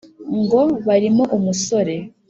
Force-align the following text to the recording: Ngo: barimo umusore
Ngo: 0.39 0.61
barimo 0.87 1.23
umusore 1.37 1.95